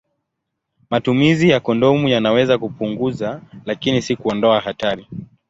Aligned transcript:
Matumizi 0.89 1.49
ya 1.49 1.59
kondomu 1.59 2.07
yanaweza 2.07 2.57
kupunguza, 2.57 3.41
lakini 3.65 4.01
si 4.01 4.15
kuondoa 4.15 4.59
hatari. 4.59 5.07